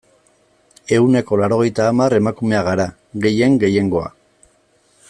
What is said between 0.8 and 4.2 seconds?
Ehuneko laurogeita hamar emakumeak gara, gehien gehiengoa.